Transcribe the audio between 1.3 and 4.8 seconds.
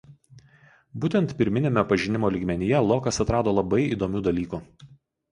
pirminiame pažinimo lygmenyje Lokas atrado labai įdomių dalykų.